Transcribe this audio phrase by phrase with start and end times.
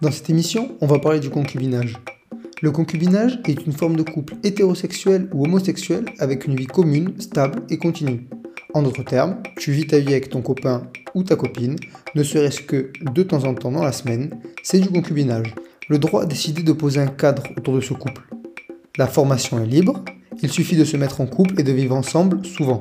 [0.00, 1.96] Dans cette émission, on va parler du concubinage.
[2.62, 7.62] Le concubinage est une forme de couple hétérosexuel ou homosexuel avec une vie commune, stable
[7.68, 8.28] et continue.
[8.74, 11.74] En d'autres termes, tu vis ta vie avec ton copain ou ta copine,
[12.14, 14.30] ne serait-ce que de temps en temps dans la semaine,
[14.62, 15.52] c'est du concubinage.
[15.88, 18.22] Le droit a décidé de poser un cadre autour de ce couple.
[18.98, 20.04] La formation est libre,
[20.40, 22.80] il suffit de se mettre en couple et de vivre ensemble souvent.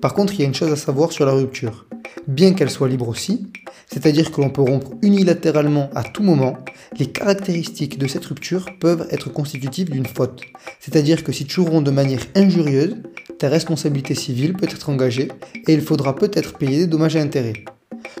[0.00, 1.86] Par contre, il y a une chose à savoir sur la rupture.
[2.26, 3.46] Bien qu'elle soit libre aussi,
[3.90, 6.58] c'est-à-dire que l'on peut rompre unilatéralement à tout moment,
[6.98, 10.42] les caractéristiques de cette rupture peuvent être constitutives d'une faute.
[10.80, 12.96] C'est-à-dire que si tu romps de manière injurieuse,
[13.38, 15.28] ta responsabilité civile peut être engagée
[15.66, 17.64] et il faudra peut-être payer des dommages et intérêts.